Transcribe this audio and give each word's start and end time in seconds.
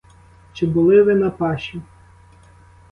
Чи 0.53 0.65
були 0.67 1.03
ви 1.03 1.15
на 1.15 1.29
паші? 1.31 1.81